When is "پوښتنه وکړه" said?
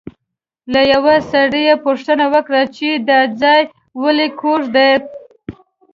1.85-2.61